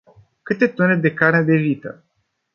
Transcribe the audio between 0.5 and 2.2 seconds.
tone de carne de vită?